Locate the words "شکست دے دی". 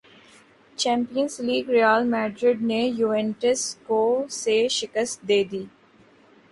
4.77-5.63